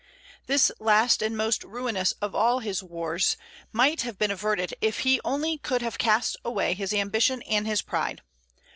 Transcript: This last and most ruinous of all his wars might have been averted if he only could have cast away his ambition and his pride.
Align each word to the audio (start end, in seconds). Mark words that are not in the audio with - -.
This 0.47 0.71
last 0.79 1.21
and 1.21 1.37
most 1.37 1.63
ruinous 1.63 2.13
of 2.23 2.33
all 2.33 2.57
his 2.57 2.81
wars 2.81 3.37
might 3.71 4.01
have 4.01 4.17
been 4.17 4.31
averted 4.31 4.73
if 4.81 5.01
he 5.01 5.21
only 5.23 5.59
could 5.59 5.83
have 5.83 5.99
cast 5.99 6.35
away 6.43 6.73
his 6.73 6.91
ambition 6.91 7.43
and 7.43 7.67
his 7.67 7.83
pride. 7.83 8.23